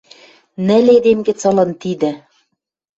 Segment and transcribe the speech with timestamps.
[0.67, 2.11] Нӹл эдем гӹц ылын тидӹ